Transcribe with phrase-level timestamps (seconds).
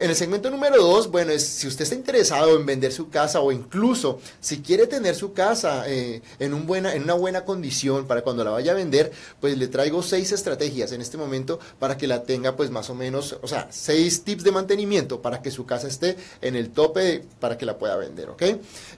[0.00, 3.38] En el segmento número dos, bueno, es si usted está interesado en vender su casa
[3.38, 8.50] o incluso si quiere tener su casa eh, en, una buena condición para cuando la
[8.50, 12.56] vaya a vender, pues le traigo seis estrategias en este momento para que la tenga
[12.56, 16.16] pues más o menos, o sea, seis tips de mantenimiento para que su casa esté
[16.42, 18.42] en el tope para que la pueda vender, ¿ok?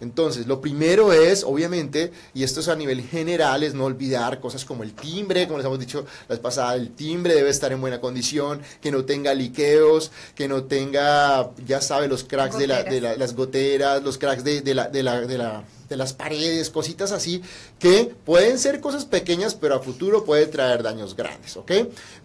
[0.00, 4.64] Entonces, lo primero es, obviamente, y esto es a nivel general, es no olvidar cosas
[4.64, 7.82] como el timbre, como les hemos dicho la vez pasada, el timbre debe estar en
[7.82, 10.86] buena condición, que no tenga liqueos, que no tenga
[11.66, 15.02] ya sabe, los cracks de, la, de las goteras, los cracks de, de la, de
[15.02, 17.42] la, de la de las paredes, cositas así,
[17.78, 21.72] que pueden ser cosas pequeñas, pero a futuro puede traer daños grandes, ¿ok?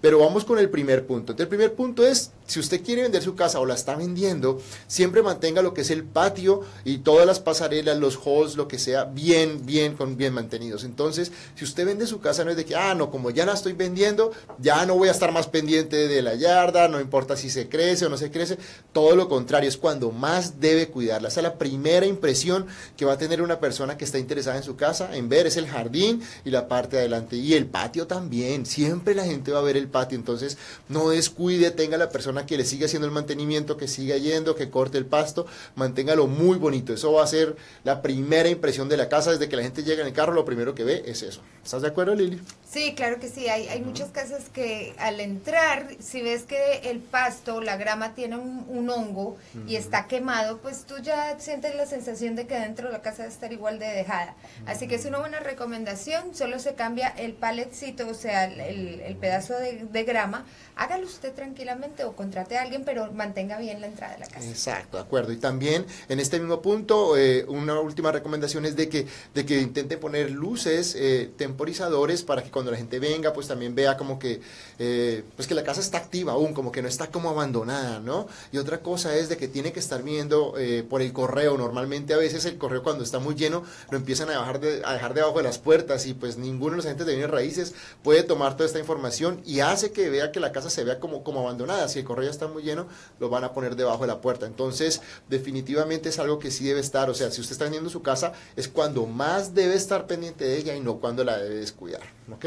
[0.01, 1.35] Pero vamos con el primer punto.
[1.37, 5.23] el primer punto es, si usted quiere vender su casa o la está vendiendo, siempre
[5.23, 9.05] mantenga lo que es el patio y todas las pasarelas, los halls, lo que sea,
[9.05, 10.83] bien, bien, con bien mantenidos.
[10.83, 13.53] Entonces, si usted vende su casa, no es de que, ah, no, como ya la
[13.53, 17.49] estoy vendiendo, ya no voy a estar más pendiente de la yarda, no importa si
[17.49, 18.57] se crece o no se crece,
[18.91, 21.29] todo lo contrario, es cuando más debe cuidarla.
[21.29, 22.65] Esa es la primera impresión
[22.97, 25.55] que va a tener una persona que está interesada en su casa en ver es
[25.55, 28.65] el jardín y la parte de adelante y el patio también.
[28.65, 30.57] Siempre la gente va a ver el patio, entonces
[30.89, 34.69] no descuide, tenga la persona que le siga haciendo el mantenimiento, que siga yendo, que
[34.69, 36.93] corte el pasto, manténgalo muy bonito.
[36.93, 40.01] Eso va a ser la primera impresión de la casa desde que la gente llega
[40.01, 41.41] en el carro, lo primero que ve es eso.
[41.63, 42.41] ¿Estás de acuerdo, Lili?
[42.69, 43.47] Sí, claro que sí.
[43.47, 48.37] Hay, hay muchas casas que al entrar, si ves que el pasto, la grama tiene
[48.37, 52.93] un, hongo y está quemado, pues tú ya sientes la sensación de que dentro de
[52.93, 54.35] la casa está estar igual de dejada.
[54.65, 59.55] Así que es una buena recomendación, solo se cambia el paletcito, o sea, el, pedazo
[59.57, 64.19] de, grama, hágalo usted tranquilamente o contrate a alguien, pero mantenga bien la entrada de
[64.19, 64.47] la casa.
[64.47, 65.33] Exacto, de acuerdo.
[65.33, 69.59] Y también en este mismo punto, eh, una última recomendación es de que, de que
[69.59, 74.17] intente poner luces, eh, temporizadores, para que cuando la gente venga, pues también vea como
[74.17, 74.39] que,
[74.79, 78.27] eh, pues que la casa está activa aún, como que no está como abandonada, ¿no?
[78.53, 80.53] Y otra cosa es de que tiene que estar viendo
[80.89, 84.39] por el correo, normalmente a veces el correo cuando está muy lleno, lo empiezan a
[84.39, 87.13] dejar, de, a dejar debajo de las puertas y pues ninguno de los agentes de
[87.13, 90.85] bienes raíces puede tomar toda esta información y hace que vea que la casa se
[90.85, 91.89] vea como, como abandonada.
[91.89, 92.87] Si el correo ya está muy lleno,
[93.19, 94.45] lo van a poner debajo de la puerta.
[94.45, 98.01] Entonces, definitivamente es algo que sí debe estar, o sea, si usted está vendiendo su
[98.01, 102.01] casa, es cuando más debe estar pendiente de ella y no cuando la debe descuidar.
[102.33, 102.45] ¿ok?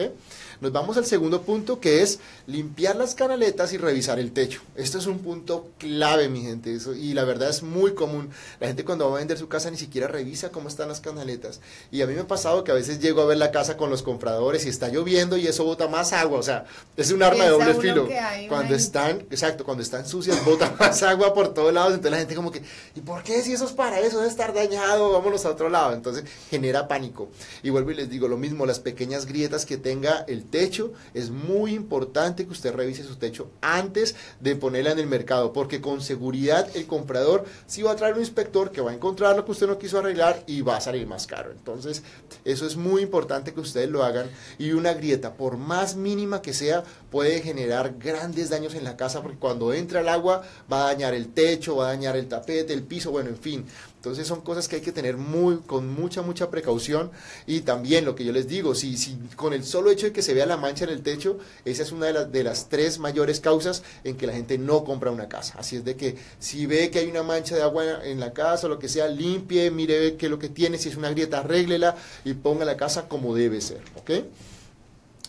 [0.60, 4.60] Nos vamos al segundo punto que es limpiar las canaletas y revisar el techo.
[4.76, 8.30] Esto es un punto clave, mi gente, eso, y la verdad es muy común.
[8.60, 11.60] La gente cuando va a vender su casa ni siquiera revisa cómo están las canaletas.
[11.90, 13.90] Y a mí me ha pasado que a veces llego a ver la casa con
[13.90, 16.64] los compradores y está lloviendo y eso bota más agua, o sea,
[16.96, 18.08] es un arma de doble filo.
[18.48, 22.34] cuando están, exacto, cuando están sucias bota más agua por todos lados, entonces la gente
[22.34, 22.62] como que,
[22.94, 24.18] ¿y por qué si eso es para eso?
[24.18, 25.94] Debe estar dañado, vámonos a otro lado.
[25.94, 27.28] Entonces genera pánico.
[27.62, 31.30] Y vuelvo y les digo lo mismo, las pequeñas grietas que tenga el techo, es
[31.30, 36.00] muy importante que usted revise su techo antes de ponerla en el mercado, porque con
[36.00, 39.52] seguridad el comprador sí va a traer un inspector que va a encontrar lo que
[39.52, 41.50] usted no quiso arreglar y va a salir más caro.
[41.50, 42.02] Entonces,
[42.44, 44.26] eso es muy importante que ustedes lo hagan.
[44.58, 49.22] Y una grieta, por más mínima que sea, puede generar grandes daños en la casa,
[49.22, 50.40] porque cuando entra el agua
[50.72, 53.66] va a dañar el techo, va a dañar el tapete, el piso, bueno, en fin.
[53.96, 57.10] Entonces son cosas que hay que tener muy, con mucha, mucha precaución.
[57.46, 60.22] Y también lo que yo les digo, si, si con el solo hecho de que
[60.22, 62.98] se vea la mancha en el techo, esa es una de, las de las tres
[62.98, 65.58] mayores causas en que la gente no compra una casa.
[65.58, 68.66] Así es de que si ve que hay una mancha de agua en la casa
[68.66, 71.40] o lo que sea, limpie, mire qué es lo que tiene, si es una grieta,
[71.40, 73.82] arréglela y ponga la casa como debe ser.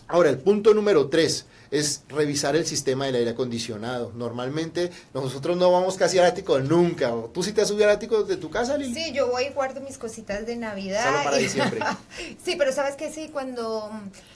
[0.08, 1.44] Ahora, el punto número tres
[1.78, 4.12] es revisar el sistema del aire acondicionado.
[4.14, 7.12] Normalmente nosotros no vamos casi al ático nunca.
[7.32, 8.94] ¿Tú sí te has subido al ático de tu casa, Lili?
[8.94, 11.04] Sí, yo voy y guardo mis cositas de Navidad.
[11.04, 11.80] Solo para diciembre.
[12.44, 13.90] sí, pero sabes que sí, cuando,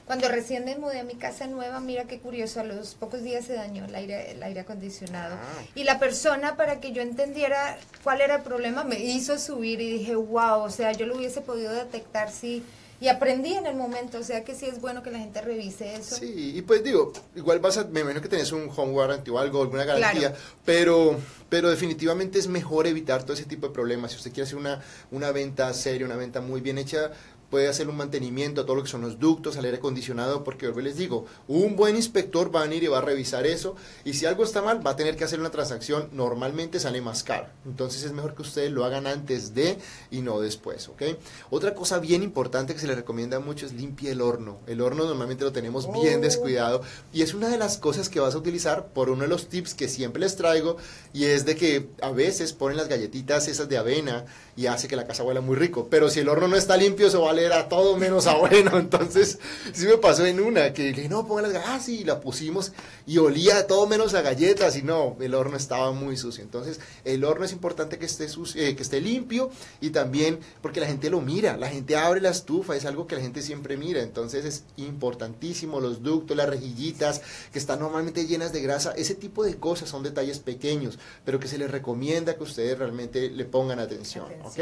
[0.06, 3.44] cuando recién me mudé a mi casa nueva, mira qué curioso, a los pocos días
[3.44, 5.36] se dañó el aire, el aire acondicionado.
[5.36, 5.62] Ah.
[5.75, 9.98] Y la persona, para que yo entendiera cuál era el problema, me hizo subir y
[9.98, 12.62] dije, wow, o sea, yo lo hubiese podido detectar si
[13.00, 15.94] y aprendí en el momento, o sea que sí es bueno que la gente revise
[15.94, 16.17] eso.
[16.17, 19.38] Sí, y pues digo, igual vas a, me imagino que tenés un home warranty o
[19.38, 21.19] algo, alguna garantía, pero,
[21.49, 24.11] pero definitivamente es mejor evitar todo ese tipo de problemas.
[24.12, 27.11] Si usted quiere hacer una, una venta seria, una venta muy bien hecha,
[27.50, 30.67] puede hacer un mantenimiento a todo lo que son los ductos, al aire acondicionado, porque
[30.67, 33.75] yo les digo, un buen inspector va a venir y va a revisar eso,
[34.05, 37.23] y si algo está mal, va a tener que hacer una transacción, normalmente sale más
[37.25, 37.49] caro.
[37.67, 39.79] Entonces es mejor que ustedes lo hagan antes de
[40.11, 41.02] y no después, ¿ok?
[41.50, 44.58] Otra cosa bien importante que se les recomienda mucho es limpie el horno.
[44.67, 46.23] El horno normalmente lo tenemos bien oh.
[46.23, 46.82] descuidado,
[47.12, 49.75] y es una de las cosas que vas a utilizar por uno de los tips
[49.75, 50.76] que siempre les traigo,
[51.12, 54.25] y es de que a veces ponen las galletitas esas de avena
[54.56, 57.11] y hace que la casa huela muy rico, pero si el horno no está limpio,
[57.11, 58.78] se va a leer a todo menos a bueno.
[58.78, 59.38] Entonces,
[59.72, 62.72] sí me pasó en una, que dije, no, pongan las galletas, ah, sí, la pusimos
[63.06, 66.42] y olía todo menos a galletas y no, el horno estaba muy sucio.
[66.44, 69.50] Entonces, el horno es importante que esté, sucio, eh, que esté limpio
[69.81, 73.16] y también porque la gente lo mira, la gente abre la estufa, es algo que
[73.16, 74.02] la gente siempre mira.
[74.02, 77.22] Entonces, es importantísimo los ductos, las rejillitas
[77.52, 81.48] que están normalmente llenas de grasa, ese tipo de cosas son detalles pequeños, pero que
[81.48, 84.26] se les recomienda que ustedes realmente le pongan atención.
[84.44, 84.58] ¿ok?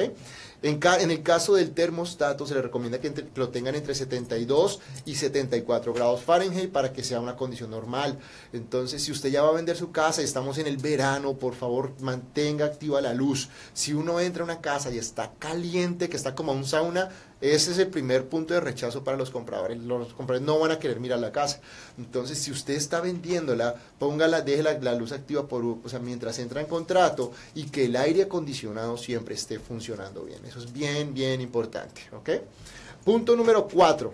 [0.63, 5.17] En, en, el caso del termostato se le recomienda que, lo tengan entre 72 y
[5.17, 8.19] 74 grados Fahrenheit para que sea una condición normal.
[8.53, 11.55] Entonces, si usted ya va a vender su casa y estamos en el verano, por
[11.55, 13.49] favor mantenga activa la luz.
[13.73, 17.71] Si uno entra a una casa y está caliente, que está como un sauna, ese
[17.71, 19.79] es el primer punto de rechazo para los compradores.
[19.79, 21.61] Los compradores no van a querer mirar la casa.
[21.97, 26.61] Entonces, si usted está vendiéndola, póngala, deje la, luz activa por, o sea, mientras entra
[26.61, 30.45] en contrato y que el aire acondicionado siempre esté funcionando bien.
[30.45, 32.03] Eso es bien, bien importante.
[33.05, 34.13] Punto número cuatro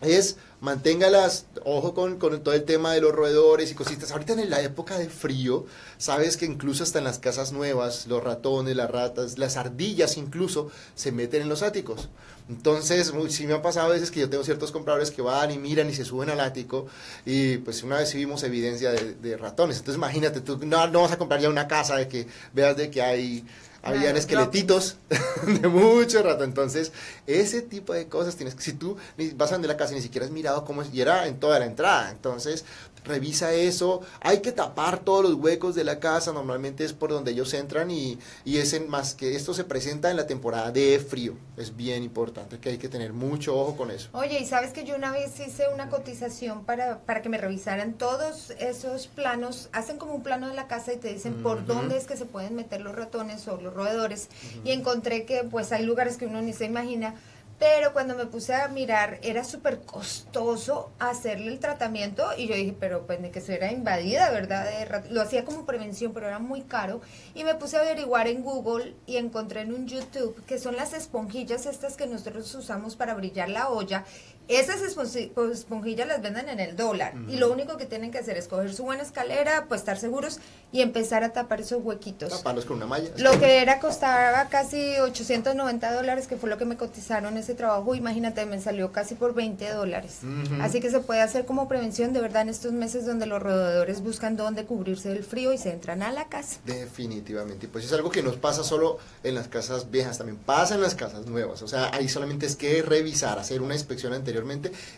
[0.00, 4.12] es manténgalas, ojo con, todo el tema de los roedores y cositas.
[4.12, 5.66] Ahorita en la época de frío,
[5.98, 10.70] sabes que incluso hasta en las casas nuevas, los ratones, las ratas, las ardillas incluso
[10.94, 12.08] se meten en los áticos.
[12.48, 15.58] Entonces, sí me ha pasado a veces que yo tengo ciertos compradores que van y
[15.58, 16.86] miran y se suben al ático
[17.24, 19.78] y pues una vez vimos evidencia de, ratones.
[19.78, 22.90] Entonces imagínate, tú no, no vas a comprar ya una casa de que veas de
[22.90, 23.44] que hay
[23.84, 24.96] habían esqueletitos
[25.46, 26.44] de mucho rato.
[26.44, 26.92] Entonces,
[27.26, 28.96] ese tipo de cosas tienes que, si tú
[29.36, 31.38] vas a andar la casa y ni siquiera has mirado cómo es, y era en
[31.38, 32.10] toda la entrada.
[32.10, 32.64] Entonces,
[33.04, 34.00] revisa eso.
[34.20, 37.90] Hay que tapar todos los huecos de la casa, normalmente es por donde ellos entran
[37.90, 41.34] y, y es en más que esto se presenta en la temporada de frío.
[41.56, 44.08] Es bien importante que hay que tener mucho ojo con eso.
[44.12, 47.94] Oye, y sabes que yo una vez hice una cotización para, para que me revisaran
[47.94, 51.96] todos esos planos, hacen como un plano de la casa y te dicen por dónde
[51.96, 54.28] es que se pueden meter los ratones o los roedores
[54.64, 57.14] y encontré que pues hay lugares que uno ni se imagina
[57.58, 62.74] pero cuando me puse a mirar, era súper costoso hacerle el tratamiento y yo dije,
[62.78, 64.66] pero pues de que eso era invadida, ¿verdad?
[65.10, 67.00] lo hacía como prevención, pero era muy caro.
[67.34, 70.92] Y me puse a averiguar en Google y encontré en un YouTube que son las
[70.92, 74.04] esponjillas estas que nosotros usamos para brillar la olla
[74.48, 78.48] esas esponjillas las venden en el dólar y lo único que tienen que hacer es
[78.48, 80.38] coger su buena escalera, pues estar seguros
[80.72, 82.30] y empezar a tapar esos huequitos.
[82.30, 83.10] Taparlos con una malla.
[83.18, 87.94] Lo que era costaba casi 890 dólares, que fue lo que me cotizaron ese trabajo,
[87.94, 90.18] imagínate, me salió casi por 20 dólares.
[90.60, 94.02] Así que se puede hacer como prevención de verdad en estos meses donde los roedores
[94.02, 96.58] buscan dónde cubrirse del frío y se entran a la casa.
[96.64, 100.82] Definitivamente, pues es algo que nos pasa solo en las casas viejas, también pasa en
[100.82, 104.33] las casas nuevas, o sea, ahí solamente es que revisar, hacer una inspección anterior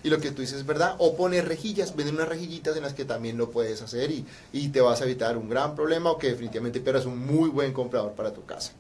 [0.02, 2.94] y lo que tú dices es verdad, o poner rejillas, venden unas rejillitas en las
[2.94, 6.18] que también lo puedes hacer y, y te vas a evitar un gran problema o
[6.18, 8.72] que definitivamente eres un muy buen comprador para tu casa.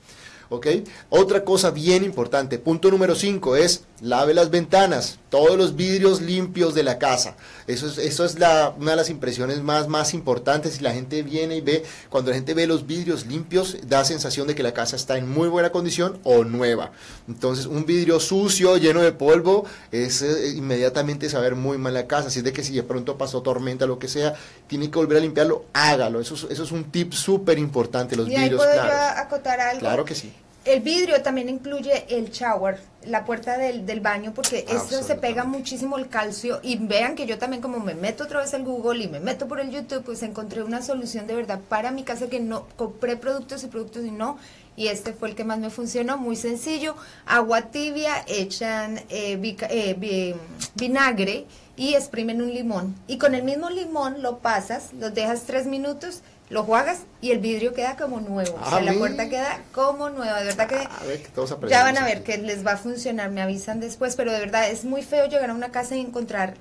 [0.48, 0.66] ¿Ok?
[1.10, 6.74] Otra cosa bien importante, punto número 5 es lave las ventanas, todos los vidrios limpios
[6.74, 7.36] de la casa.
[7.66, 10.74] Eso es, eso es la, una de las impresiones más, más importantes.
[10.74, 14.46] Si la gente viene y ve, cuando la gente ve los vidrios limpios, da sensación
[14.46, 16.92] de que la casa está en muy buena condición o nueva.
[17.28, 22.28] Entonces, un vidrio sucio, lleno de polvo, es eh, inmediatamente saber muy mal la casa.
[22.28, 24.34] Así es de que si de pronto pasó tormenta, lo que sea,
[24.66, 26.20] tiene que volver a limpiarlo, hágalo.
[26.20, 28.60] Eso, eso es un tip súper importante, los vidrios.
[28.60, 28.78] Ahí
[29.16, 29.80] acotar algo.
[29.80, 30.32] Claro que sí.
[30.66, 35.44] El vidrio también incluye el shower, la puerta del, del baño, porque eso se pega
[35.44, 36.58] muchísimo el calcio.
[36.60, 39.46] Y vean que yo también, como me meto otra vez al Google y me meto
[39.46, 43.16] por el YouTube, pues encontré una solución de verdad para mi casa que no compré
[43.16, 44.38] productos y productos y no.
[44.74, 46.96] Y este fue el que más me funcionó, muy sencillo.
[47.26, 50.36] Agua tibia, echan eh, eh,
[50.74, 51.46] vinagre
[51.76, 52.96] y exprimen un limón.
[53.06, 57.38] Y con el mismo limón lo pasas, lo dejas tres minutos lo juegas y el
[57.40, 58.58] vidrio queda como nuevo.
[58.60, 60.40] o sea, la puerta queda como nueva.
[60.40, 63.30] De verdad que, ya van a ver que les va a funcionar.
[63.30, 66.54] Me avisan después, pero de verdad es muy feo llegar a una casa y encontrar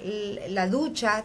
[0.50, 1.24] la ducha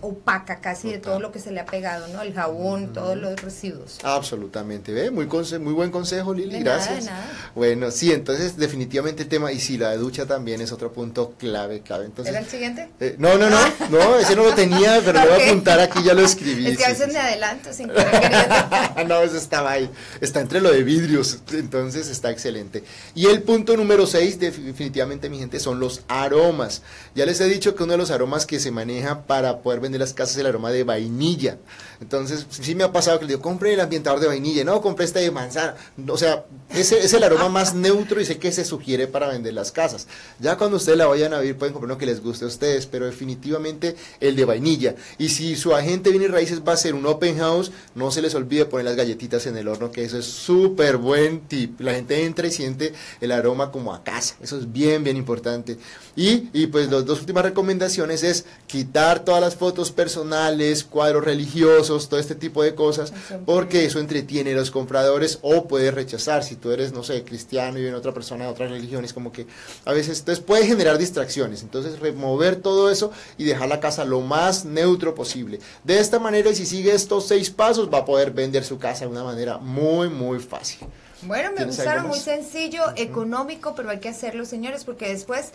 [0.00, 2.22] opaca casi de todo lo que se le ha pegado, ¿no?
[2.22, 3.98] El jabón, todos los residuos.
[4.02, 5.10] Absolutamente, ¿ve?
[5.10, 7.04] Muy, muy buen consejo, Lili, De gracias.
[7.04, 7.50] nada, de nada.
[7.54, 11.80] Bueno, sí, entonces definitivamente el tema, y sí, la ducha también es otro punto clave,
[11.80, 12.06] clave.
[12.06, 12.88] Entonces, ¿Era el siguiente?
[13.00, 13.58] eh, no, no, no,
[13.90, 16.66] no, ese no lo tenía, pero lo voy a apuntar aquí, ya lo escribí.
[16.66, 17.26] Es que a veces sí, me sí.
[17.26, 18.10] adelanto sin querer
[19.06, 19.90] no, eso estaba ahí.
[20.20, 22.84] Está entre lo de vidrios, entonces está excelente.
[23.14, 26.82] Y el punto número 6, definitivamente, mi gente, son los aromas.
[27.14, 29.89] Ya les he dicho que uno de los aromas que se maneja para poder vender
[29.98, 31.58] las casas el aroma de vainilla.
[32.00, 35.04] Entonces, sí me ha pasado que le digo, compre el ambientador de vainilla, no, compre
[35.04, 35.74] este de manzana.
[36.08, 39.54] O sea, ese es el aroma más neutro y sé que se sugiere para vender
[39.54, 40.06] las casas.
[40.38, 42.86] Ya cuando ustedes la vayan a ver, pueden comprar uno que les guste a ustedes,
[42.86, 44.94] pero definitivamente el de vainilla.
[45.18, 48.34] Y si su agente viene raíces va a ser un open house, no se les
[48.34, 51.80] olvide poner las galletitas en el horno, que eso es súper buen tip.
[51.80, 54.36] La gente entra y siente el aroma como a casa.
[54.40, 55.78] Eso es bien, bien importante.
[56.16, 62.08] Y, y pues las dos últimas recomendaciones es quitar todas las fotos personales, cuadros religiosos,
[62.08, 63.12] todo este tipo de cosas,
[63.46, 66.44] porque eso entretiene a los compradores o puede rechazar.
[66.44, 69.46] Si tú eres, no sé, cristiano y viene otra persona de otras religiones, como que
[69.84, 71.62] a veces entonces puede generar distracciones.
[71.62, 75.60] Entonces remover todo eso y dejar la casa lo más neutro posible.
[75.84, 79.10] De esta manera, si sigue estos seis pasos, va a poder vender su casa de
[79.10, 80.88] una manera muy, muy fácil.
[81.22, 85.52] Bueno, me ¿Tienes gustaron, muy sencillo, económico, pero hay que hacerlo, señores, porque después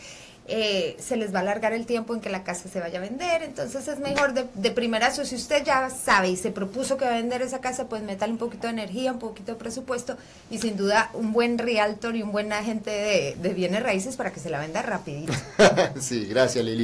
[0.47, 3.01] eh, se les va a alargar el tiempo en que la casa se vaya a
[3.01, 3.43] vender.
[3.43, 7.11] Entonces es mejor de, de primerazo, si usted ya sabe y se propuso que va
[7.11, 10.17] a vender esa casa, pues métale un poquito de energía, un poquito de presupuesto
[10.49, 14.31] y sin duda un buen realtor y un buen agente de, de bienes raíces para
[14.31, 15.33] que se la venda rapidito.
[15.99, 16.83] sí, gracias Lili.